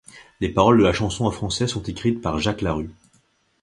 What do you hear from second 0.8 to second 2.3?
la chanson en français sont écrites